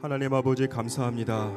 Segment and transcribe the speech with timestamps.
[0.00, 1.50] 하나님 아버지 감사합니다.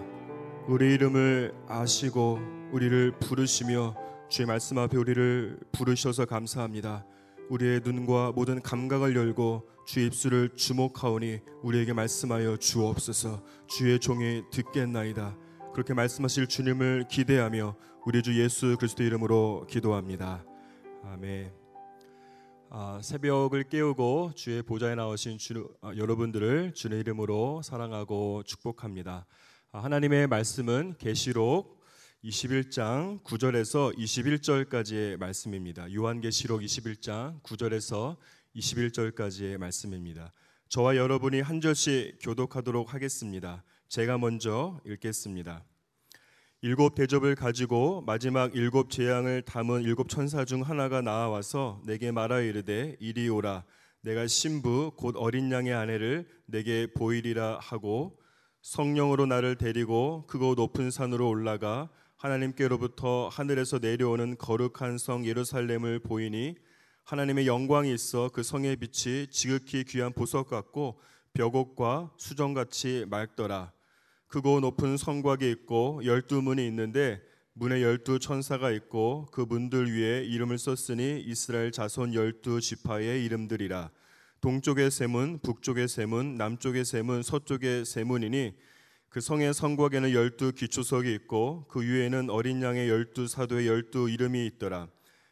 [0.67, 2.39] 우리 이름을 아시고
[2.71, 3.95] 우리를 부르시며
[4.29, 7.05] 주의 말씀 앞에 우리를 부르셔서 감사합니다.
[7.51, 15.37] 우리의 눈과 모든 감각을 열고 주의 입술을 주목하오니 우리에게 말씀하여 주옵소서 주의 종이 듣겠나이다.
[15.73, 17.75] 그렇게 말씀하실 주님을 기대하며
[18.07, 20.43] 우리 주 예수 그리스도 이름으로 기도합니다.
[21.03, 21.60] 아멘.
[22.73, 29.25] 아, 새벽을 깨우고 주의 보좌에 나오신 주, 아, 여러분들을 주의 이름으로 사랑하고 축복합니다.
[29.73, 31.83] 아, 하나님의 말씀은 계시록
[32.23, 35.93] 21장 9절에서 21절까지의 말씀입니다.
[35.93, 38.15] 요한계시록 21장 9절에서
[38.55, 40.31] 21절까지의 말씀입니다.
[40.69, 43.65] 저와 여러분이 한 절씩 교독하도록 하겠습니다.
[43.89, 45.65] 제가 먼저 읽겠습니다.
[46.63, 52.97] 일곱 대접을 가지고 마지막 일곱 재앙을 담은 일곱 천사 중 하나가 나와서 내게 말하 이르되
[52.99, 53.63] 이리 오라.
[54.01, 58.19] 내가 신부 곧 어린 양의 아내를 내게 보이리라 하고
[58.61, 66.57] 성령으로 나를 데리고 크고 높은 산으로 올라가 하나님께로부터 하늘에서 내려오는 거룩한 성 예루살렘을 보이니
[67.05, 71.01] 하나님의 영광이 있어 그 성의 빛이 지극히 귀한 보석 같고
[71.33, 73.71] 벽옥과 수정같이 맑더라
[74.31, 80.57] 크고 높은 성곽이 있고 열두 문이 있는데 문에 열두 천사가 있고 그 문들 위에 이름을
[80.57, 83.91] 썼으니 이스라엘 자손 열두 지파의 이름들이라
[84.39, 88.55] 동쪽의 세문, 북쪽의 세문, 남쪽의 세문, 서쪽의 세문이니
[89.09, 94.87] 그 성의 성곽에는 열두 기초석이 있고 그 위에는 어린 양의 열두 사도의 열두 이름이 있더라.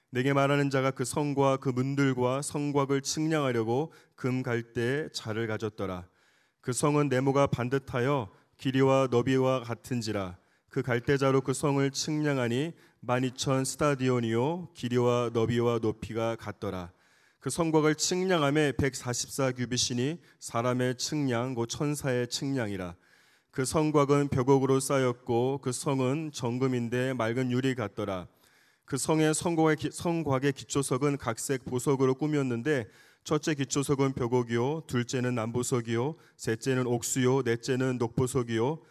[0.09, 6.05] 내게 말하는 자가 그 성과 그 문들과 성곽을 측량하려고 금 갈대 자를 가졌더라.
[6.59, 10.37] 그 성은 네모가 반듯하여 길이와 너비와 같은지라
[10.69, 16.91] 그 갈대자로 그 성을 측량하니 만이천 스타디온이요 길이와 너비와 높이가 같더라.
[17.39, 22.95] 그 성곽을 측량함에 144 규빗이니 사람의 측량 곧 천사의 측량이라.
[23.51, 28.27] 그 성곽은 벽옥으로 쌓였고 그 성은 정금인데 맑은 유리 같더라.
[28.83, 32.87] 그 성의 성곽의, 성곽의 기초석은 각색 보석으로 꾸몄는데
[33.23, 38.81] 첫째 기초석은 벽옥이요, 둘째는 남보석이요, 셋째는 옥수요, 넷째는 녹보석이요,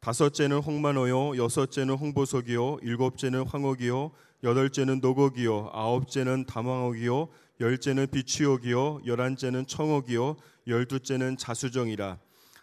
[0.00, 4.12] 다섯째는 홍만호요, 여섯째는 홍보석이요, 일곱째는 황옥이요,
[4.44, 7.28] 여덟째는 노곡이요, 아홉째는 담황옥이요,
[7.60, 10.36] 열째는 비취옥이요, 열한째는 청옥이요,
[10.68, 12.18] 열두째는 자수정이라.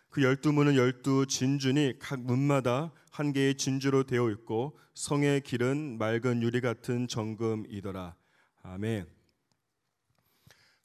[0.10, 6.42] 그 열두 문은 열두 진주니 각 문마다 한 개의 진주로 되어 있고 성의 길은 맑은
[6.42, 8.16] 유리 같은 정금이더라.
[8.64, 9.15] 아멘.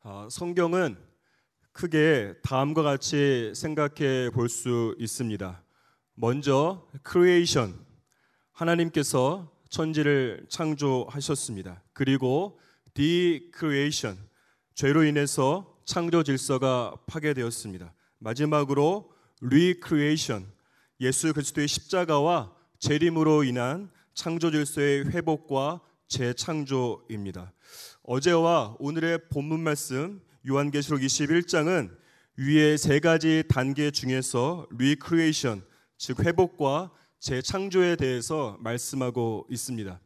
[0.03, 0.97] 어, 성경은
[1.73, 5.63] 크게 다음과 같이 생각해 볼 수 있습니다.
[6.15, 7.79] 먼저 creation
[8.53, 11.83] 하나님께서 천지를 창조하셨습니다.
[11.93, 12.59] 그리고
[12.95, 14.17] decreation
[14.75, 17.93] 죄로 인해서 창조 질서가 파괴되었습니다.
[18.21, 19.13] 마지막으로
[19.43, 20.51] recreation
[21.01, 27.53] 예수 그리스도의 십자가와 재림으로 인한 창조 질서의 회복과 재창조입니다.
[28.13, 31.97] 어제와 오늘의 본문 말씀 요한계시록 21장은
[32.39, 35.63] 위의 세 가지 단계 중에서 recreation
[35.97, 40.01] 즉 회복과 재창조에 대해서 말씀하고 있습니다.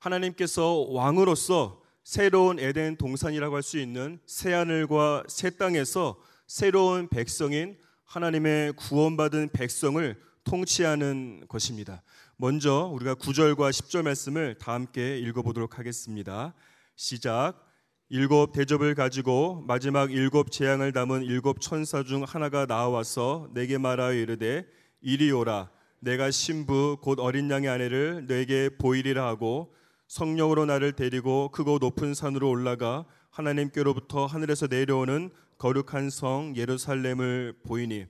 [0.00, 8.74] 하나님께서 왕으로서 새로운 에덴 동산이라고 할 수 있는 새 하늘과 새 땅에서 새로운 백성인 하나님의
[8.74, 10.14] 구원받은 백성을
[10.44, 12.02] 통치하는 것입니다.
[12.36, 16.52] 먼저 우리가 9절과 10절 말씀을 다 함께 읽어보도록 하겠습니다.
[16.96, 17.62] 시작.
[18.08, 24.66] 일곱 대접을 가지고 마지막 일곱 재앙을 담은 일곱 천사 중 하나가 나와서 내게 말하여 이르되
[25.02, 25.68] 이리 오라
[26.00, 29.74] 내가 신부 곧 어린 양의 아내를 내게 보이리라 하고
[30.08, 38.06] 성령으로 나를 데리고 크고 높은 산으로 올라가 하나님께로부터 하늘에서 내려오는 거룩한 성 예루살렘을 보이니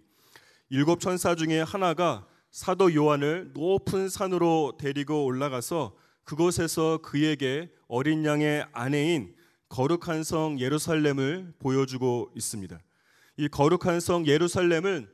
[0.68, 9.34] 일곱 천사 중에 하나가 사도 요한을 높은 산으로 데리고 올라가서 그곳에서 그에게 어린 양의 아내인
[9.68, 12.78] 거룩한 성 예루살렘을 보여주고 있습니다.
[13.38, 15.08] 이 거룩한 성 예루살렘은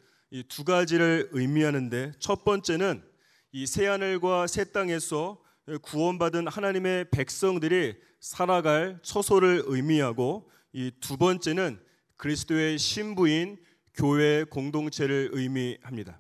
[0.48, 3.04] 두 가지를 의미하는데 첫 번째는
[3.52, 5.38] 이 새하늘과 새 땅에서
[5.82, 11.78] 구원받은 하나님의 백성들이 살아갈 처소를 의미하고 이 두 번째는
[12.16, 13.58] 그리스도의 신부인
[13.94, 16.18] 교회 공동체를 의미합니다.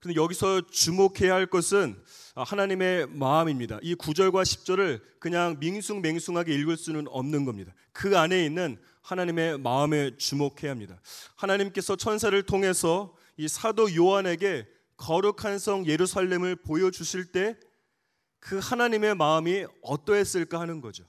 [0.00, 2.02] 그런데 여기서 주목해야 할 것은
[2.44, 3.78] 하나님의 마음입니다.
[3.82, 7.72] 이 9절과 10절을 그냥 밍숭맹숭하게 읽을 수는 없는 겁니다.
[7.92, 11.00] 그 안에 있는 하나님의 마음에 주목해야 합니다.
[11.36, 14.66] 하나님께서 천사를 통해서 이 사도 요한에게
[14.96, 17.56] 거룩한 성 예루살렘을 보여주실 때
[18.40, 21.04] 그 하나님의 마음이 어떠했을까 하는 거죠.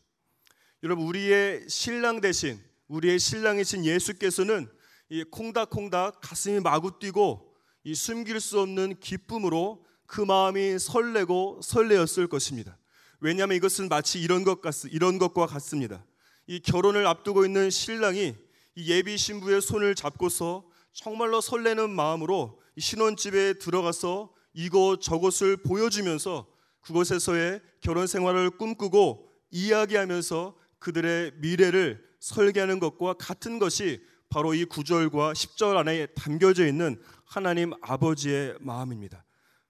[0.83, 4.69] 여러분, 우리의 신랑 대신, 우리의 신랑이신 예수께서는
[5.09, 12.77] 이 콩닥콩닥 가슴이 마구 뛰고 이 숨길 수 없는 기쁨으로 그 마음이 설레고 설레었을 것입니다.
[13.21, 16.03] 왜냐하면 이것은 마치 이런 것 같, 이런 것과 같습니다.
[16.47, 18.35] 이 결혼을 앞두고 있는 신랑이
[18.75, 26.45] 이 예비 신부의 손을 잡고서 정말로 설레는 마음으로 신혼집에 들어가서 이곳 저곳을 보여주면서
[26.81, 35.77] 그곳에서의 결혼 생활을 꿈꾸고 이야기하면서 그들의 미래를 설계하는 것과 같은 것이 바로 이 9절과 10절
[35.77, 39.23] 안에 담겨져 있는 하나님 아버지의 마음입니다.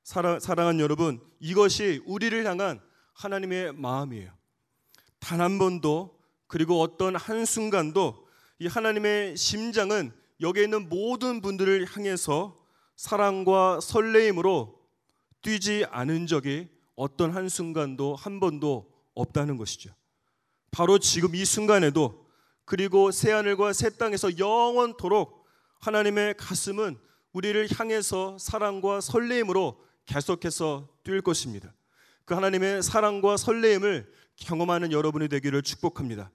[0.04, 2.82] 사랑, 사랑하는 여러분, 이것이 우리를 향한
[3.14, 4.32] 하나님의 마음이에요.
[5.20, 8.28] 단 한 번도 그리고 어떤 한 순간도
[8.60, 10.12] 이 하나님의 심장은
[10.42, 12.60] 여기에 있는 모든 분들을 향해서
[12.96, 14.80] 사랑과 설레임으로
[15.42, 19.92] 뛰지 않은 적이 어떤 한 순간도 한 번도 없다는 것이죠.
[20.72, 22.28] 바로 지금 이 순간에도
[22.66, 25.46] 그리고 새 하늘과 새 땅에서 영원토록
[25.80, 26.98] 하나님의 가슴은
[27.34, 31.74] 우리를 향해서 사랑과 설레임으로 계속해서 뛸 것입니다.
[32.26, 36.32] 그 하나님의 사랑과 설레임을 경험하는 여러분이 되기를 축복합니다.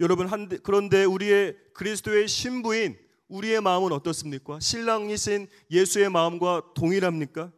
[0.00, 0.28] 여러분
[0.62, 4.58] 그런데 우리의 그리스도의 신부인 우리의 마음은 어떻습니까?
[4.60, 7.52] 신랑이신 예수의 마음과 동일합니까?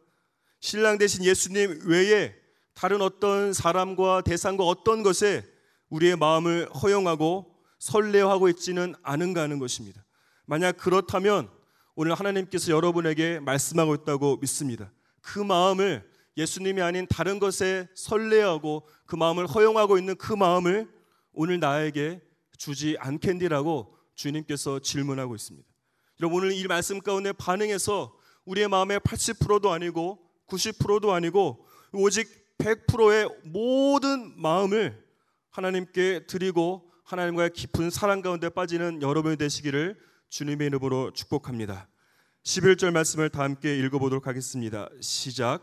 [0.59, 2.35] 신랑 대신 예수님 외에
[2.73, 5.43] 다른 어떤 사람과 대상과 어떤 것에
[5.89, 10.03] 우리의 마음을 허용하고 설레하고 있지는 않은가 하는 것입니다.
[10.45, 11.49] 만약 그렇다면
[11.95, 14.91] 오늘 하나님께서 여러분에게 말씀하고 있다고 믿습니다.
[15.23, 20.87] 그 마음을 예수님이 아닌 다른 것에 설레하고 그 마음을 허용하고 있는 그 마음을
[21.31, 22.21] 오늘 나에게
[22.57, 25.67] 주지 않겠니라고 주님께서 질문하고 있습니다.
[26.21, 28.15] 여러분 오늘 이 말씀 가운데 반응해서
[28.45, 32.27] 우리의 마음의 80%도 아니고 90%도 아니고 오직
[32.57, 35.03] 100%의 모든 마음을
[35.49, 39.97] 하나님께 드리고 하나님과의 깊은 사랑 가운데 빠지는 여러분이 되시기를
[40.29, 41.87] 주님의 이름으로 축복합니다.
[42.43, 44.89] 11절 말씀을 다 함께 읽어보도록 하겠습니다.
[44.99, 45.61] 시작.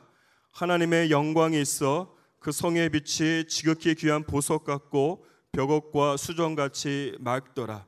[0.52, 7.86] 하나님의 영광이 있어 그 성의 빛이 지극히 귀한 보석 같고 벽옥과 수정같이 맑더라.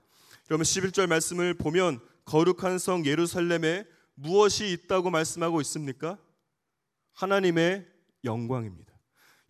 [0.50, 6.18] 여러분 11절 말씀을 보면 거룩한 성 예루살렘에 무엇이 있다고 말씀하고 있습니까?
[7.14, 7.86] 하나님의
[8.24, 8.92] 영광입니다.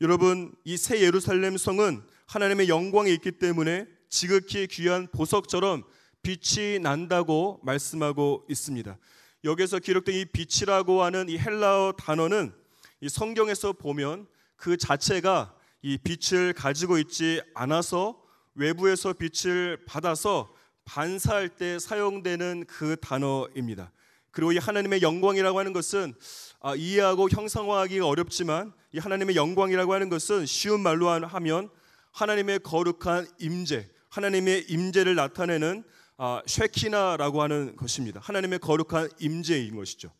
[0.03, 5.83] 여러분 이 새 예루살렘 성은 하나님의 영광이 있기 때문에 지극히 귀한 보석처럼
[6.23, 8.97] 빛이 난다고 말씀하고 있습니다.
[9.45, 12.53] 여기서 기록된 이 빛이라고 하는 이 헬라어 단어는
[13.01, 18.23] 이 성경에서 보면 그 자체가 이 빛을 가지고 있지 않아서
[18.55, 20.55] 외부에서 빛을 받아서
[20.85, 23.91] 반사할 때 사용되는 그 단어입니다.
[24.31, 26.15] 그리고 이 하나님의 영광이라고 하는 것은
[26.61, 31.69] 아, 이해하고 형상화하기가 어렵지만 이 하나님의 영광이라고 하는 것은 쉬운 말로 하면
[32.13, 35.83] 하나님의 거룩한 임재, 하나님의 임재를 나타내는
[36.17, 38.21] 아, 쉐키나라고 하는 것입니다.
[38.21, 40.13] 하나님의 거룩한 임재인 것이죠.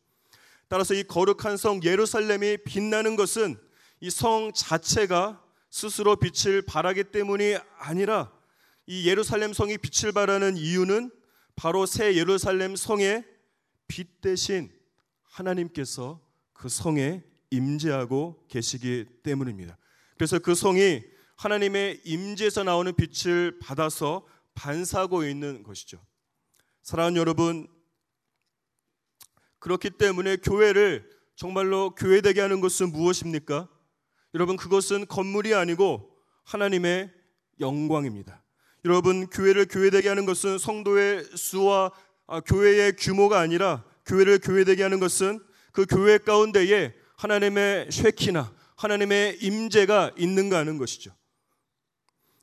[0.69, 3.57] 따라서 이 거룩한 성 예루살렘이 빛나는 것은
[4.01, 5.41] 이 성 자체가
[5.71, 8.33] 스스로 빛을 발하기 때문이 아니라
[8.87, 11.11] 이 예루살렘 성이 빛을 발하는 이유는
[11.55, 13.25] 바로 새 예루살렘 성의
[13.87, 14.73] 빛 대신
[15.23, 16.21] 하나님께서
[16.53, 19.79] 그 성에 임재하고 계시기 때문입니다.
[20.17, 21.03] 그래서 그 성이
[21.37, 26.05] 하나님의 임재에서 나오는 빛을 받아서 반사하고 있는 것이죠.
[26.83, 27.69] 사랑하는 여러분,
[29.59, 33.69] 그렇기 때문에 교회를 정말로 교회되게 하는 것은 무엇입니까?
[34.35, 36.11] 여러분, 그것은 건물이 아니고
[36.45, 37.13] 하나님의
[37.61, 38.43] 영광입니다.
[38.85, 41.93] 여러분, 교회를 교회되게 하는 것은 성도의 수와
[42.27, 45.41] 아, 교회의 규모가 아니라 교회를 교회되게 하는 것은
[45.73, 51.15] 그 교회 가운데에 하나님의 쉐키나 하나님의 임재가 있는가 하는 것이죠.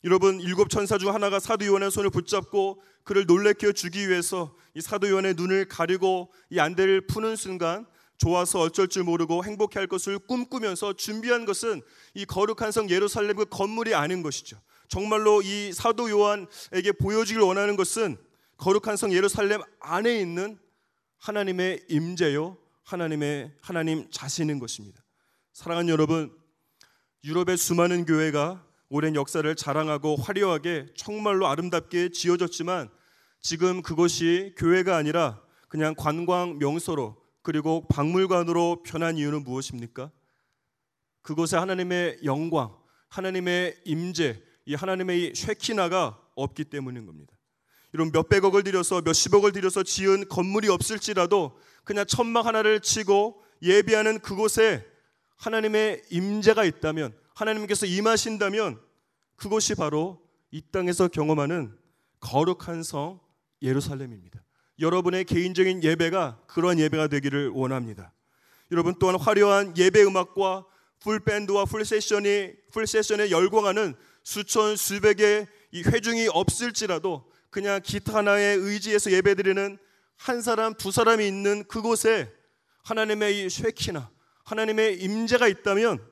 [0.05, 5.09] 여러분 일곱 천사 중 하나가 사도 요한의 손을 붙잡고 그를 놀래켜 주기 위해서 이 사도
[5.09, 7.85] 요한의 눈을 가리고 이 안대를 푸는 순간
[8.17, 11.81] 좋아서 어쩔 줄 모르고 행복해 할 것을 꿈꾸면서 준비한 것은
[12.13, 14.61] 이 거룩한 성 예루살렘 그 건물이 아닌 것이죠.
[14.87, 18.17] 정말로 이 사도 요한에게 보여주길 원하는 것은
[18.57, 20.57] 거룩한 성 예루살렘 안에 있는
[21.17, 25.03] 하나님의 임재요 하나님의 하나님 자신인 것입니다.
[25.53, 26.33] 사랑하는 여러분,
[27.23, 32.89] 유럽의 수많은 교회가 오랜 역사를 자랑하고 화려하게 정말로 아름답게 지어졌지만
[33.39, 40.11] 지금 그것이 교회가 아니라 그냥 관광 명소로 그리고 박물관으로 변한 이유는 무엇입니까?
[41.21, 42.75] 그곳에 하나님의 영광,
[43.09, 47.33] 하나님의 임재, 이 하나님의 이 쉐키나가 없기 때문인 겁니다.
[47.93, 54.85] 이런 몇백억을 들여서 몇십억을 들여서 지은 건물이 없을지라도 그냥 천막 하나를 치고 예비하는 그곳에
[55.37, 58.79] 하나님의 임재가 있다면 하나님께서 임하신다면
[59.35, 61.77] 그것이 바로 이 땅에서 경험하는
[62.19, 63.19] 거룩한 성
[63.61, 64.43] 예루살렘입니다.
[64.79, 68.13] 여러분의 개인적인 예배가 그런 예배가 되기를 원합니다.
[68.71, 70.65] 여러분 또한 화려한 예배 음악과
[70.99, 78.53] full 밴드와 full session이 full session에 열광하는 수천 수백의 이 회중이 없을지라도 그냥 기타 하나에
[78.53, 79.77] 의지해서 예배드리는
[80.17, 82.31] 한 사람 두 사람이 있는 그곳에
[82.83, 84.11] 하나님의 이 쉐키나
[84.43, 86.05] 하나님의 임재가 있다면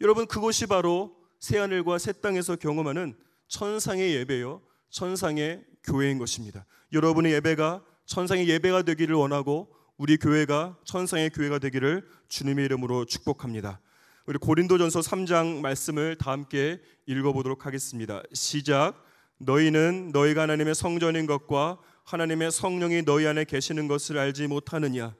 [0.00, 3.16] 여러분 그곳이 바로 새 하늘과 새 땅에서 경험하는
[3.48, 6.66] 천상의 예배요 천상의 교회인 것입니다.
[6.92, 13.80] 여러분의 예배가 천상의 예배가 되기를 원하고 우리 교회가 천상의 교회가 되기를 주님의 이름으로 축복합니다.
[14.26, 18.22] 우리 고린도전서 3장 말씀을 다 함께 읽어보도록 하겠습니다.
[18.32, 18.94] 시작.
[19.38, 25.14] 너희는 너희가 하나님의 성전인 것과 하나님의 성령이 너희 안에 계시는 것을 알지 못하느냐?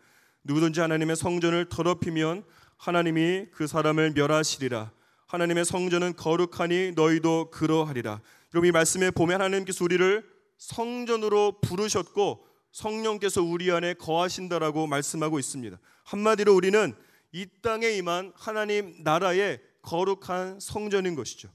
[0.44, 2.44] 누구든지 하나님의 성전을 더럽히면
[2.76, 4.90] 하나님이 그 사람을 멸하시리라.
[5.26, 8.20] 하나님의 성전은 거룩하니 너희도 그러하리라.
[8.52, 10.24] 여러분 이 말씀에 보면 하나님께서 우리를
[10.58, 15.78] 성전으로 부르셨고 성령께서 우리 안에 거하신다라고 말씀하고 있습니다.
[16.04, 16.94] 한마디로 우리는
[17.32, 21.48] 이 땅에 임한 하나님 나라의 거룩한 성전인 것이죠.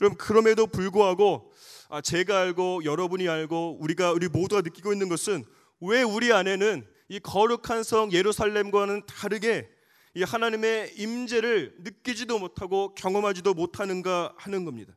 [0.00, 1.52] 여러분 그럼에도 불구하고
[1.88, 5.44] 아, 제가 알고 여러분이 알고 우리가 우리 모두가 느끼고 있는 것은
[5.80, 9.68] 왜 우리 안에는 이 거룩한 성 예루살렘과는 다르게
[10.18, 14.92] 이 하나님의 임재를 느끼지도 못하고 경험하지도 못하는가 하는 겁니다.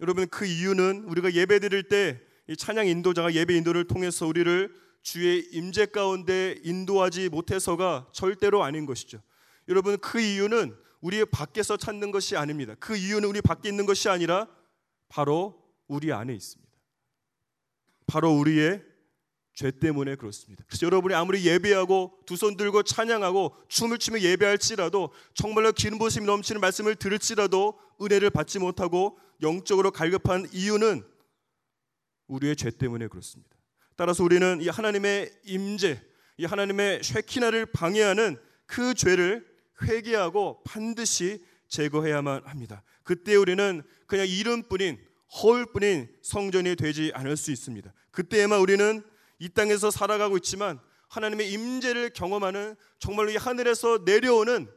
[0.00, 2.18] 여러분 그 이유는 우리가 예배 드릴 때
[2.56, 9.20] 찬양 인도자가 예배 인도를 통해서 우리를 주의 임재 가운데 인도하지 못해서가 절대로 아닌 것이죠.
[9.68, 12.74] 여러분 그 이유는 우리 밖에서 찾는 것이 아닙니다.
[12.80, 14.48] 그 이유는 우리 밖에 있는 것이 아니라
[15.10, 16.72] 바로 우리 안에 있습니다.
[18.06, 18.82] 바로 우리의
[19.56, 20.62] 죄 때문에 그렇습니다.
[20.68, 26.60] 그래서 여러분이 아무리 예배하고 두 손 들고 찬양하고 춤을 추며 예배할지라도 정말로 기름 부심이 넘치는
[26.60, 31.02] 말씀을 들을지라도 은혜를 받지 못하고 영적으로 갈급한 이유는
[32.28, 33.56] 우리의 죄 때문에 그렇습니다.
[33.96, 36.02] 따라서 우리는 이 하나님의 임재,
[36.36, 38.36] 이 하나님의 쉐키나를 방해하는
[38.66, 39.46] 그 죄를
[39.82, 42.82] 회개하고 반드시 제거해야만 합니다.
[43.04, 44.98] 그때 우리는 그냥 이름뿐인
[45.42, 47.90] 허울뿐인 성전이 되지 않을 수 있습니다.
[48.10, 49.02] 그때에만 우리는
[49.38, 50.78] 이 땅에서 살아가고 있지만
[51.08, 54.68] 하나님의 임재를 경험하는 정말로 이 하늘에서 내려오는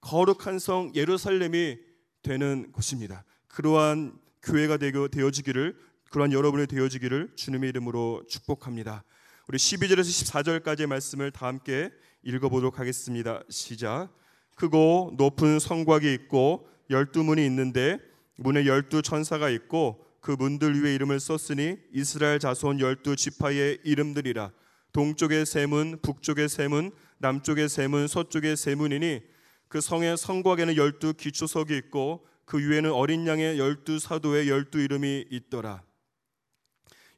[0.00, 1.78] 거룩한 성 예루살렘이
[2.22, 3.24] 되는 곳입니다.
[3.48, 5.78] 그러한 교회가 되어지기를
[6.10, 9.04] 그러한 여러분이 되어지기를 주님의 이름으로 축복합니다.
[9.48, 11.90] 우리 12절에서 14절까지의 말씀을 다 함께
[12.22, 13.42] 읽어보도록 하겠습니다.
[13.50, 14.08] 시작.
[14.56, 17.98] 크고 높은 성곽이 있고 열두 문이 있는데
[18.36, 24.52] 문에 열두 천사가 있고 그 문들 위에 이름을 썼으니 이스라엘 자손 열두 지파의 이름들이라
[24.94, 29.20] 동쪽의 세 문, 북쪽의 세 문, 남쪽의 세 문, 서쪽의 세 문이니
[29.68, 35.82] 그 성의 성곽에는 열두 기초석이 있고 그 위에는 어린 양의 열두 사도의 열두 이름이 있더라.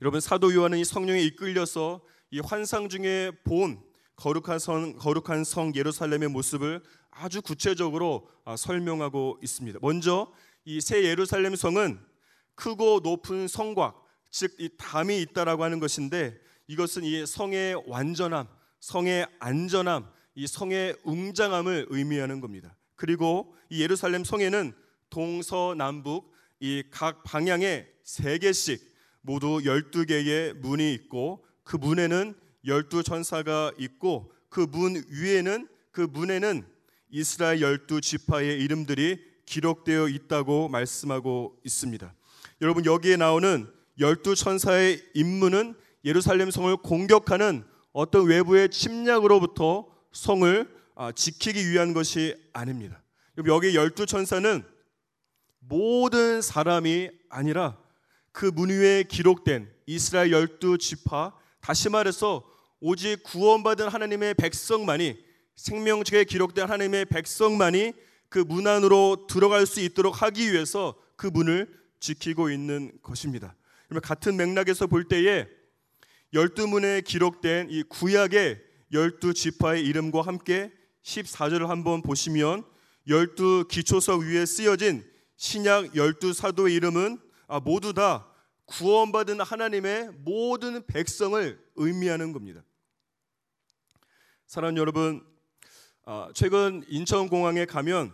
[0.02, 2.00] 여러분 사도 요한은 이 성령에 이끌려서
[2.32, 3.80] 이 환상 중에 본
[4.16, 6.82] 거룩한 성 거룩한 성 예루살렘의 모습을
[7.12, 9.78] 아주 구체적으로 아, 설명하고 있습니다.
[9.80, 10.32] 먼저
[10.64, 12.00] 이 새 예루살렘 성은
[12.56, 18.48] 크고 높은 성곽, 즉 이 담이 있다라고 하는 것인데 이것은 이 성의 완전함,
[18.80, 22.76] 성의 안전함, 이 성의 웅장함을 의미하는 겁니다.
[22.96, 24.74] 그리고 이 예루살렘 성에는
[25.10, 28.80] 동서남북 이 각 방향에 세 개씩
[29.20, 32.34] 모두 12개의 문이 있고 그 문에는
[32.64, 36.66] 12 천사가 있고 그 문 위에는 그 문에는
[37.10, 42.14] 이스라엘 12 지파의 이름들이 기록되어 있다고 말씀하고 있습니다.
[42.62, 43.66] 여러분 여기에 나오는
[43.98, 53.02] 열두 천사의 임무는 예루살렘 성을 공격하는 어떤 외부의 침략으로부터 성을 아, 지키기 위한 것이 아닙니다.
[53.46, 54.64] 여기 열두 천사는
[55.58, 57.76] 모든 사람이 아니라
[58.32, 62.44] 그 문 위에 기록된 이스라엘 열두 지파 다시 말해서
[62.80, 65.18] 오직 구원받은 하나님의 백성만이
[65.56, 67.92] 생명책에 기록된 하나님의 백성만이
[68.28, 71.68] 그 문 안으로 들어갈 수 있도록 하기 위해서 그 문을
[72.00, 73.54] 지키고 있는 것입니다.
[74.02, 75.46] 같은 맥락에서 볼 때에
[76.32, 78.62] 열두 문에 기록된 이 구약의
[78.92, 80.72] 열두 지파의 이름과 함께
[81.02, 82.64] 14절을 한번 보시면
[83.08, 88.26] 열두 기초석 위에 쓰여진 신약 열두 사도의 이름은 아, 모두 다
[88.66, 92.64] 구원받은 하나님의 모든 백성을 의미하는 겁니다.
[94.46, 95.24] 사랑하는 여러분,
[96.04, 98.12] 아, 최근 인천공항에 가면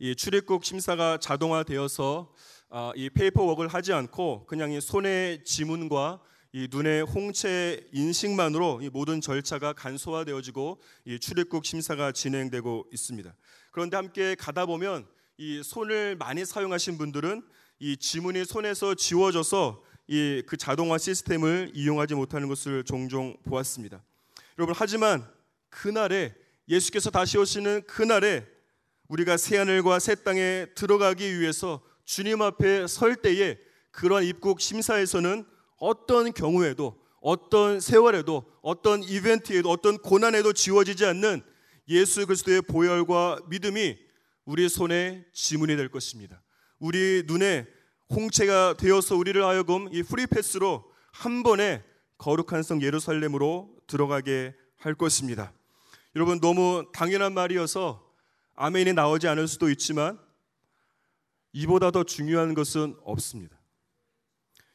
[0.00, 2.32] 이 출입국 심사가 자동화되어서
[2.70, 6.20] 아, 이 paperwork를 하지 않고 그냥 이 손의 지문과
[6.52, 13.34] 이 눈의 홍채 인식만으로 이 모든 절차가 간소화되어지고 이 출입국 심사가 진행되고 있습니다.
[13.72, 17.42] 그런데 함께 가다 보면 이 손을 많이 사용하신 분들은
[17.80, 24.02] 이 지문이 손에서 지워져서 이 그 자동화 시스템을 이용하지 못하는 것을 종종 보았습니다.
[24.58, 25.28] 여러분 하지만
[25.68, 26.34] 그날에
[26.66, 28.46] 예수께서 다시 오시는 그날에
[29.08, 33.58] 우리가 새 하늘과 새 땅에 들어가기 위해서 주님 앞에 설 때에
[33.90, 35.44] 그러한 입국 심사에서는
[35.78, 41.42] 어떤 경우에도 어떤 세월에도 어떤 이벤트에도 어떤 고난에도 지워지지 않는
[41.88, 43.96] 예수 그리스도의 보혈과 믿음이
[44.44, 46.42] 우리 손에 지문이 될 것입니다.
[46.78, 47.66] 우리 눈에
[48.10, 51.82] 홍채가 되어서 우리를 하여금 이 프리패스로 한 번에
[52.18, 55.52] 거룩한 성 예루살렘으로 들어가게 할 것입니다.
[56.14, 58.07] 여러분 너무 당연한 말이어서
[58.60, 60.18] 아멘이 나오지 않을 수도 있지만
[61.52, 63.56] 이보다 더 중요한 것은 없습니다.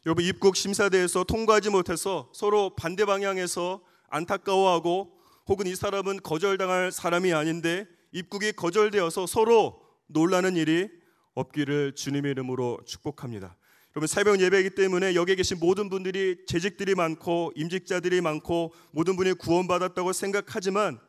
[0.06, 7.86] 여러분 입국 심사대에서 통과하지 못해서 서로 반대 방향에서 안타까워하고 혹은 이 사람은 거절당할 사람이 아닌데
[8.14, 10.90] 입국이 거절되어서 서로 놀라는 일이
[11.34, 13.58] 없기를 주님의 이름으로 축복합니다.
[13.98, 20.14] 여러분 새벽 예배이기 때문에 여기에 계신 모든 분들이 재직들이 많고 임직자들이 많고 모든 분이 구원받았다고
[20.14, 21.02] 생각하지만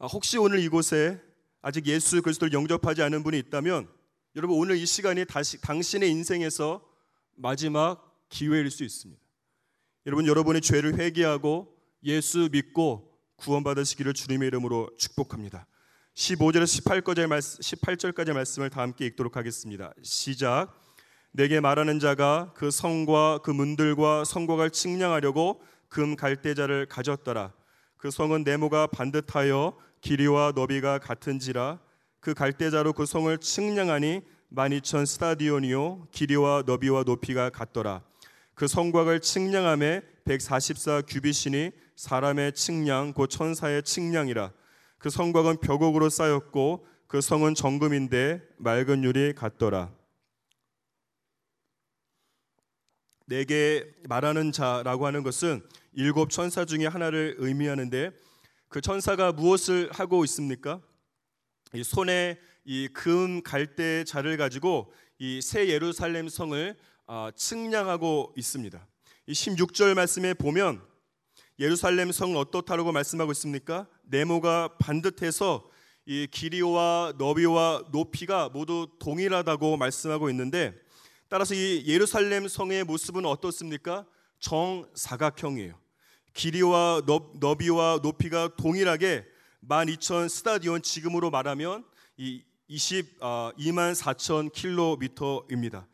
[0.00, 1.20] 아, 혹시 오늘 이곳에
[1.64, 3.88] 아직 예수 그리스도를 영접하지 않은 분이 있다면
[4.36, 6.86] 여러분 오늘 이 시간이 다시 당신의 인생에서
[7.36, 9.18] 마지막 기회일 수 있습니다.
[10.04, 15.66] 여러분 여러분의 죄를 회개하고 예수 믿고 구원받으시기를 주님의 이름으로 축복합니다.
[16.14, 19.94] 15절에서 18절까지 말씀, 18절까지 말씀을 다 함께 읽도록 하겠습니다.
[20.02, 20.68] 시작.
[21.32, 27.54] 내게 말하는 자가 그 성과 그 문들과 성곽을 측량하려고 금 갈대자를 가졌더라.
[27.96, 31.80] 그 성은 네모가 반듯하여 길이와 너비가 같은지라
[32.20, 34.20] 그 갈대자로 그 성을 측량하니
[34.54, 38.02] 12,000 스타디온이요 길이와 너비와 높이가 같더라.
[38.54, 44.52] 그 성곽을 측량함에 144 규빗이니 사람의 측량 곧 천사의 측량이라.
[44.98, 49.90] 그 성곽은 벽옥으로 쌓였고 그 성은 정금인데 맑은 유리 같더라.
[53.24, 55.62] 내게 말하는 자라고 하는 것은
[55.94, 58.10] 일곱 천사 중에 하나를 의미하는데
[58.74, 60.80] 그 천사가 무엇을 하고 있습니까?
[61.74, 68.84] 이 손에 이 금 갈대 자를 가지고 이 새 예루살렘 성을 아, 측량하고 있습니다.
[69.28, 70.82] 이 16절 말씀에 보면
[71.60, 73.86] 예루살렘 성은 어떻다라고 말씀하고 있습니까?
[74.06, 75.70] 네모가 반듯해서
[76.06, 80.74] 이 길이와 너비와 높이가 모두 동일하다고 말씀하고 있는데
[81.28, 84.04] 따라서 이 예루살렘 성의 모습은 어떻습니까?
[84.40, 85.83] 정사각형이에요.
[86.34, 87.02] 길이와
[87.40, 89.24] 너비와 높이가 동일하게
[89.68, 91.84] 12,000 스타디온 지금으로 말하면
[92.16, 95.86] 이 22만 4천 킬로미터입니다.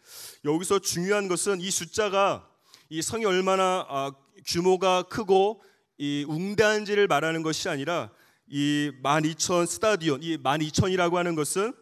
[0.44, 2.48] 여기서 중요한 것은 이 숫자가
[2.88, 4.12] 이 성이 얼마나 아,
[4.46, 5.62] 규모가 크고
[5.98, 8.10] 이 웅대한지를 말하는 것이 아니라
[8.48, 11.72] 이 12,000 스타디온, 이 12,000이라고 하는 것은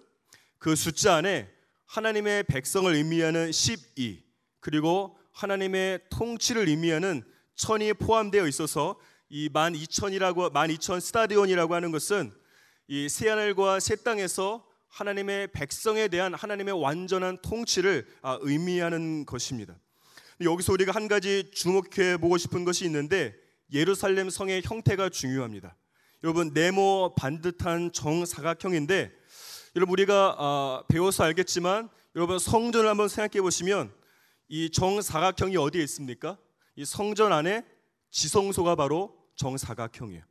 [0.59, 1.49] 그 숫자 안에
[1.87, 4.23] 하나님의 백성을 의미하는 12
[4.61, 7.25] 그리고 하나님의 통치를 의미하는
[7.59, 8.97] 천이 포함되어 있어서
[9.29, 12.33] 이 12,000이라고 12,000 스타디온이라고 하는 것은
[12.89, 19.75] 이 새 하늘과 새 땅에서 하나님의 백성에 대한 하나님의 완전한 통치를 아, 의미하는 것입니다.
[20.41, 23.35] 여기서 우리가 한 가지 주목해 보고 싶은 것이 있는데
[23.73, 25.77] 예루살렘 성의 형태가 중요합니다.
[26.25, 29.13] 여러분 네모 반듯한 정사각형인데
[29.77, 33.93] 여러분 우리가 아, 배워서 알겠지만 여러분 성전을 한번 생각해 보시면
[34.49, 36.39] 이 정사각형이 어디에 있습니까?
[36.79, 37.65] 이 성전 안에
[38.13, 40.23] 지성소가 바로 정사각형이에요.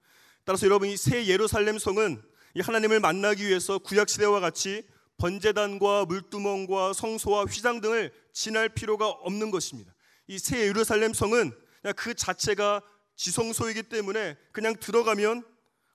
[0.45, 2.21] 따라서 여러분 이 새 예루살렘 성은
[2.53, 9.51] 이 하나님을 만나기 위해서 구약 시대와 같이 번제단과 물두멍과 성소와 휘장 등을 지날 필요가 없는
[9.51, 9.93] 것입니다.
[10.29, 11.51] 이 새 예루살렘 성은
[11.97, 12.81] 그 자체가
[13.17, 15.43] 지성소이기 때문에 그냥 들어가면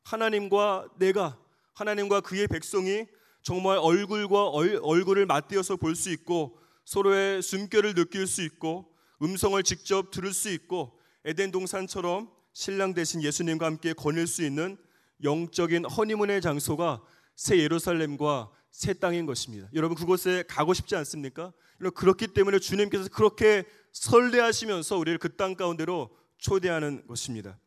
[0.04, 1.38] 하나님과 내가
[1.72, 3.06] 하나님과 그의 백성이
[3.42, 8.91] 정말 얼굴과 얼, 얼굴을 맞대어서 볼 수 있고 서로의 숨결을 느낄 수 있고
[9.22, 14.76] 음성을 직접 들을 수 있고 에덴 동산처럼 신랑 대신 예수님과 함께 거닐 수 있는
[15.22, 17.02] 영적인 허니문의 장소가
[17.36, 19.68] 새 예루살렘과 새 땅인 것입니다.
[19.74, 21.52] 여러분 그곳에 가고 싶지 않습니까?
[21.94, 27.58] 그렇기 때문에 주님께서 그렇게 설레하시면서 우리를 그 땅 가운데로 초대하는 것입니다.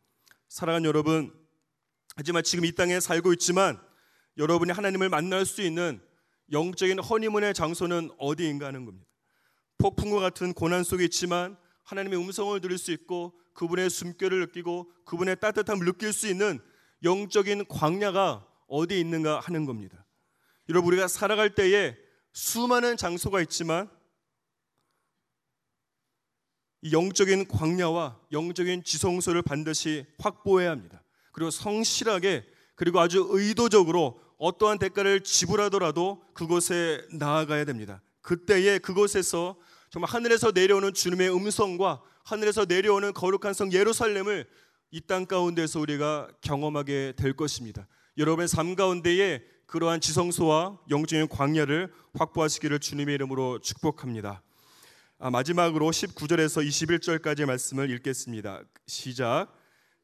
[0.50, 1.34] 사랑하는 여러분,
[2.16, 3.80] 하지만 지금 이 땅에 살고 있지만
[4.38, 6.02] 여러분이 하나님을 만날 수 있는
[6.52, 9.08] 영적인 허니문의 장소는 어디인가 하는 겁니다.
[9.78, 15.86] 폭풍과 같은 고난 속에 있지만 하나님의 음성을 들을 수 있고 그분의 숨결을 느끼고 그분의 따뜻함을
[15.86, 16.60] 느낄 수 있는
[17.04, 20.06] 영적인 광야가 어디 있는가 하는 겁니다.
[20.70, 21.96] 여러분 우리가 살아갈 때에
[22.34, 23.90] 수많은 장소가 있지만
[26.82, 31.02] 이 영적인 광야와 영적인 지성소를 반드시 확보해야 합니다.
[31.32, 38.02] 그리고 성실하게 그리고 아주 의도적으로 어떠한 대가를 지불하더라도 그곳에 나아가야 됩니다.
[38.26, 39.56] 그때에 그곳에서
[39.92, 44.48] 정말 하늘에서 내려오는 주님의 음성과 하늘에서 내려오는 거룩한 성 예루살렘을
[44.92, 47.88] 이 땅 가운데서 우리가 경험하게 될 것입니다.
[48.18, 54.42] 여러분의 삶 가운데에 그러한 지성소와 영적인 광야를 확보하시기를 주님의 이름으로 축복합니다.
[55.20, 58.64] 아, 마지막으로 19절에서 21절까지의 말씀을 읽겠습니다.
[58.88, 59.48] 시작.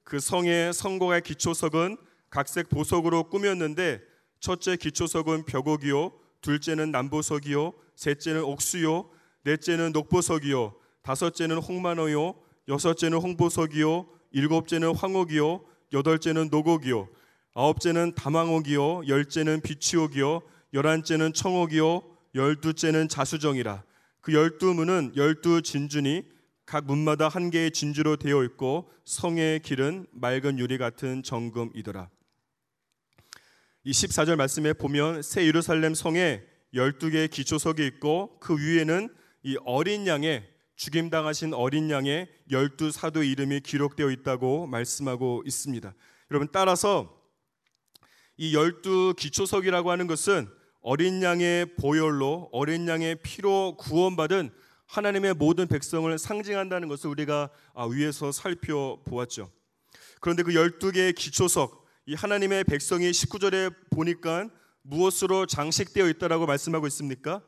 [0.04, 1.98] 그 성의 성공의 기초석은
[2.30, 4.02] 각색 보석으로 꾸몄는데
[4.40, 9.10] 첫째 기초석은 벽옥이요 둘째는 남보석이요 셋째는 옥수요
[9.44, 12.36] 넷째는 녹보석이요 다섯째는 홍만호요
[12.68, 17.10] 여섯째는 홍보석이요 일곱째는 황옥이요 여덟째는 노곡이요
[17.54, 20.42] 아홉째는 담황옥이요 열째는 비치옥이요
[20.74, 22.02] 열한째는 청옥이요
[22.36, 23.84] 열두째는 자수정이라
[24.22, 26.24] 그 열두 문은 열두 진주니
[26.66, 32.10] 각 문마다 한 개의 진주로 되어 있고 성의 길은 맑은 유리 같은 정금이더라.
[33.84, 36.44] 이 14절 말씀에 보면 새 예루살렘 성에
[36.76, 39.10] 12개의 기초석이 있고 그 위에는
[39.42, 45.96] 이 어린 양의 죽임 당하신 어린 양의 열두 사도의 이름이 기록되어 있다고 말씀하고 있습니다.
[46.30, 47.20] 여러분 따라서
[48.38, 50.48] 이 열두 기초석이라고 하는 것은
[50.82, 54.52] 어린 양의 보혈로 어린 양의 피로 구원받은
[54.86, 59.50] 하나님의 모든 백성을 상징한다는 것을 우리가 아, 위에서 살펴보았죠.
[60.20, 64.50] 그런데 그 12개의 기초석, 이 하나님의 백성이 19절에 보니까
[64.82, 67.44] 무엇으로 장식되어 있다라고 말씀하고 있습니까?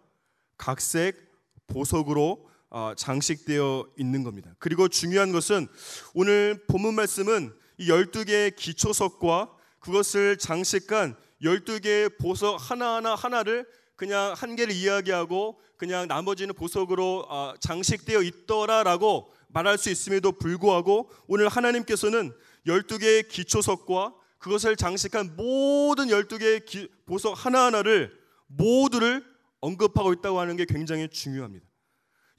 [0.58, 1.18] 각색
[1.66, 4.54] 보석으로 아, 장식되어 있는 겁니다.
[4.60, 5.68] 그리고 중요한 것은
[6.14, 14.72] 오늘 본문 말씀은 이 12개의 기초석과 그것을 장식한 12개의 보석 하나하나 하나를 그냥 한 개를
[14.72, 22.32] 이야기하고 그냥 나머지는 보석으로 아, 장식되어 있더라라고 말할 수 있음에도 불구하고 오늘 하나님께서는
[22.68, 28.14] 12개의 기초석과 그것을 장식한 모든 12개의 보석 하나하나를
[28.48, 29.24] 모두를
[29.62, 31.66] 언급하고 있다고 하는 게 굉장히 중요합니다.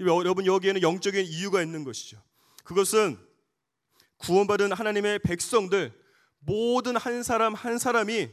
[0.01, 2.23] 여러분 여기에는 영적인 이유가 있는 것이죠.
[2.63, 3.17] 그것은
[4.19, 5.95] 구원받은 하나님의 백성들
[6.41, 8.29] 모든 한 사람 한 사람이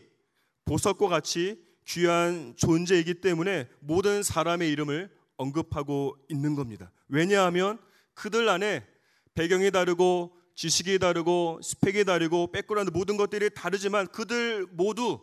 [0.65, 6.91] 보석과 같이 귀한 존재이기 때문에 모든 사람의 이름을 언급하고 있는 겁니다.
[7.07, 7.79] 왜냐하면
[8.15, 8.86] 그들 안에
[9.34, 15.22] 배경이 다르고 지식이 다르고 스펙이 다르고 background 모든 것들이 다르지만 그들 모두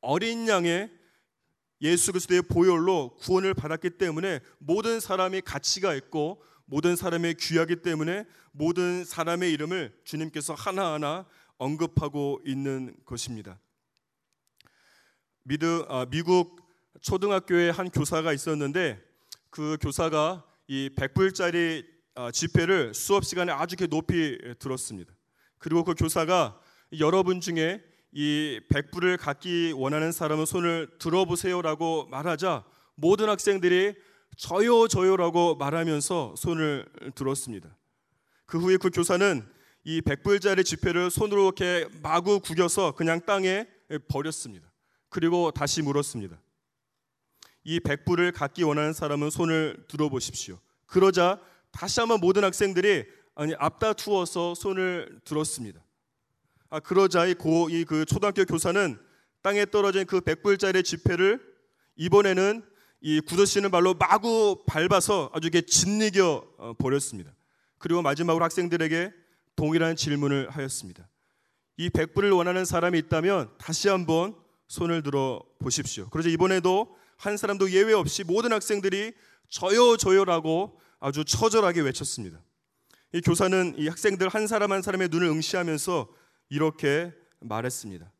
[0.00, 0.90] 어린 양의
[1.82, 9.04] 예수 그리스도의 보혈로 구원을 받았기 때문에 모든 사람이 가치가 있고 모든 사람이 귀하기 때문에 모든
[9.04, 13.58] 사람의 이름을 주님께서 하나하나 언급하고 있는 것입니다.
[15.42, 16.60] 미드, 아, 미국
[17.00, 19.02] 초등학교에 한 교사가 있었는데
[19.50, 21.84] 그 교사가 이 100불짜리
[22.16, 25.12] 아, 지폐를 수업 시간에 아주 높이 들었습니다.
[25.58, 26.60] 그리고 그 교사가
[26.98, 32.64] 여러분 중에 이 100불을 갖기 원하는 사람은 손을 들어보세요라고 말하자
[32.96, 33.94] 모든 학생들이
[34.36, 37.76] 저요 저요라고 말하면서 손을 들었습니다.
[38.46, 39.46] 그 후에 그 교사는
[39.84, 43.68] 이 100불짜리 지폐를 손으로 이렇게 마구 구겨서 그냥 땅에
[44.08, 44.68] 버렸습니다.
[45.08, 46.40] 그리고 다시 물었습니다.
[47.62, 50.58] 이 100불을 갖기 원하는 사람은 손을 들어보십시오.
[50.86, 53.04] 그러자 다시 한번 모든 학생들이
[53.34, 55.80] 아니 앞다투어서 손을 들었습니다.
[56.68, 58.98] 아 그러자 이그 초등학교 교사는
[59.42, 61.40] 땅에 떨어진 그 100불짜리 지폐를
[61.96, 62.62] 이번에는
[63.00, 67.34] 이 굳어지는 발로 마구 밟아서 아주 이게 짓이겨 어, 버렸습니다.
[67.78, 69.12] 그리고 마지막으로 학생들에게
[69.56, 71.08] 동일한 질문을 하였습니다.
[71.78, 74.34] 이 100불을 원하는 사람이 있다면 다시 한번
[74.68, 76.08] 손을 들어 보십시오.
[76.10, 79.12] 그래서 이번에도 한 사람도 예외 없이 모든 학생들이
[79.48, 82.40] 저요 저요라고 아주 처절하게 외쳤습니다.
[83.12, 86.08] 이 교사는 이 학생들 한 사람 한 사람의 눈을 응시하면서
[86.50, 88.12] 이렇게 말했습니다.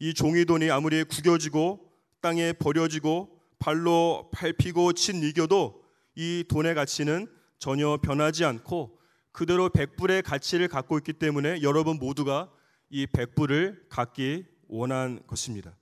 [0.00, 5.82] 이 종이돈이 아무리 구겨지고 땅에 버려지고 발로 밟히고 친 이겨도
[6.16, 8.98] 이 돈의 가치는 전혀 변하지 않고
[9.32, 12.52] 그대로 백불의 가치를 갖고 있기 때문에 여러분 모두가
[12.90, 15.76] 이 백불을 갖기 원한 것입니다.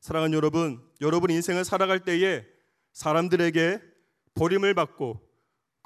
[0.00, 2.44] 사랑하는 여러분, 여러분 인생을 살아갈 때에
[2.92, 3.80] 사람들에게
[4.34, 5.25] 버림을 받고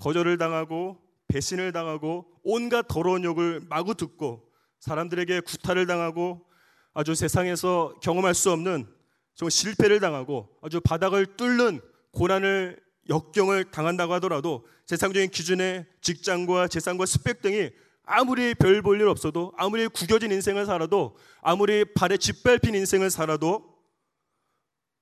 [0.01, 6.47] 거절을 당하고 배신을 당하고 온갖 더러운 욕을 마구 듣고 사람들에게 구타를 당하고
[6.95, 8.87] 아주 세상에서 경험할 수 없는
[9.35, 11.81] 정말 실패를 당하고 아주 바닥을 뚫는
[12.13, 17.71] 고난을 역경을 당한다고 하더라도 세상적인 기준의 직장과 재산과 스펙 등이
[18.05, 23.77] 아무리 별 볼 일 없어도 아무리 구겨진 인생을 살아도 아무리 발에 짓밟힌 인생을 살아도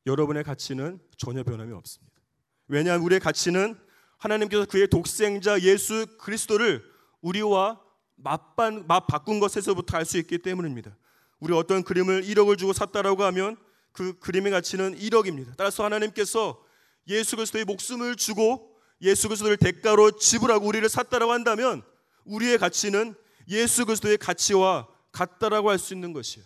[0.06, 2.20] 여러분의 가치는 전혀 변함이 없습니다.
[2.66, 3.78] 왜냐하면 우리의 가치는
[4.18, 6.82] 하나님께서 그의 독생자 예수 그리스도를
[7.20, 7.80] 우리와
[8.16, 10.96] 맞반, 맞바꾼 것에서부터 알 수 있기 때문입니다.
[11.38, 13.56] 우리 어떤 그림을 1억을 주고 샀다라고 하면
[13.92, 15.54] 그 그림의 가치는 1억입니다.
[15.56, 16.60] 따라서 하나님께서
[17.06, 21.82] 예수 그리스도의 목숨을 주고 예수 그리스도를 대가로 지불하고 우리를 샀다라고 한다면
[22.24, 23.14] 우리의 가치는
[23.48, 26.44] 예수 그리스도의 가치와 같다라고 할 수 있는 것이에요.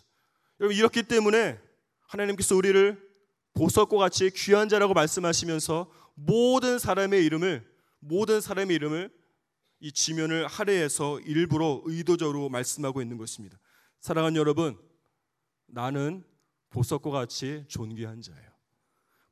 [0.61, 1.59] 여러분 이렇기 때문에
[2.07, 3.01] 하나님께서 우리를
[3.55, 7.73] 보석과 같이 귀한 자라고 말씀하시면서 모든 사람의 이름을
[8.05, 9.11] 모든 사람의 이름을
[9.81, 13.59] 이 지면을 할애해서 일부러 의도적으로 말씀하고 있는 것입니다.
[14.01, 14.79] 사랑하는 여러분,
[15.67, 16.25] 나는
[16.71, 18.51] 보석과 같이 존귀한 자예요.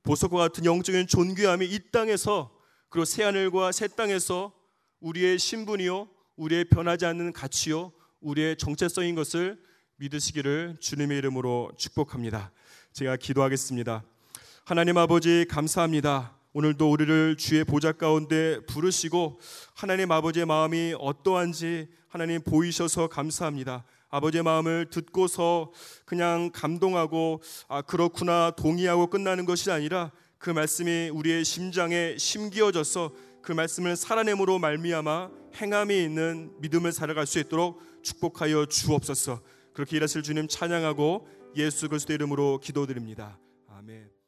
[0.02, 2.56] 보석과 같은 영적인 존귀함이 이 땅에서
[2.88, 4.52] 그리고 새 하늘과 새 땅에서
[5.00, 9.62] 우리의 신분이요, 우리의 변하지 않는 가치요, 우리의 정체성인 것을
[9.96, 12.52] 믿으시기를 주님의 이름으로 축복합니다.
[12.92, 14.04] 제가 기도하겠습니다.
[14.64, 16.39] 하나님 아버지 감사합니다.
[16.52, 19.38] 오늘도 우리를 주의 보좌 가운데 부르시고
[19.72, 23.84] 하나님 아버지의 마음이 어떠한지 하나님 보이셔서 감사합니다.
[24.08, 25.70] 아버지의 마음을 듣고서
[26.04, 33.94] 그냥 감동하고 아 그렇구나 동의하고 끝나는 것이 아니라 그 말씀이 우리의 심장에 심기어져서 그 말씀을
[33.94, 39.40] 살아냄으로 말미암아 행함이 있는 믿음을 살아갈 수 있도록 축복하여 주옵소서.
[39.72, 43.38] 그렇게 일하실 주님 찬양하고 예수 그리스도 이름으로 기도드립니다.
[43.68, 44.19] 아멘.